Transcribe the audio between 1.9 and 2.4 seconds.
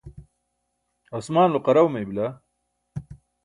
mey bila.